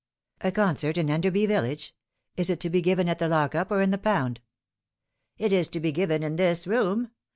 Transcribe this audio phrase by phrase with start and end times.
[0.41, 1.93] "A concert in Enderby village?
[2.35, 4.41] Is it to be given at the lock up or in the pound?"
[5.37, 7.11] "It is to be given in this room.